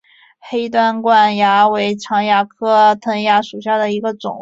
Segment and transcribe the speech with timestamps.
[0.39, 4.39] 黑端管蚜为常蚜科藤蚜属下的一个种。